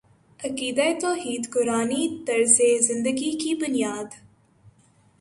عقیدہ 0.39 0.87
توحید 1.01 1.43
قرآنی 1.53 2.03
طرزِ 2.27 2.61
زندگی 2.81 3.31
کی 3.31 3.55
بنیاد 3.55 4.09